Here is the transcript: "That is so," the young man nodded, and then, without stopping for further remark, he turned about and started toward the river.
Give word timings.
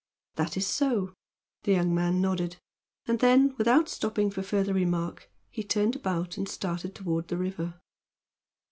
"That 0.33 0.57
is 0.57 0.65
so," 0.65 1.13
the 1.61 1.73
young 1.73 1.93
man 1.93 2.21
nodded, 2.21 2.57
and 3.05 3.19
then, 3.19 3.53
without 3.59 3.87
stopping 3.87 4.31
for 4.31 4.41
further 4.41 4.73
remark, 4.73 5.29
he 5.51 5.63
turned 5.63 5.95
about 5.95 6.37
and 6.37 6.49
started 6.49 6.95
toward 6.95 7.27
the 7.27 7.37
river. 7.37 7.79